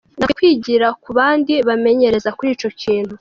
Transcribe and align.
"Nkwiye 0.17 0.33
kwigira 0.37 0.87
ku 1.03 1.09
bandi 1.17 1.53
bamenyereza 1.67 2.29
kuri 2.37 2.49
ico 2.55 2.69
kintu. 2.81 3.09